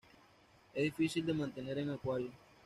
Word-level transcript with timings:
Es 0.73 0.81
difícil 0.83 1.27
de 1.27 1.33
mantener 1.35 1.77
en 1.77 1.91
acuario. 1.91 2.31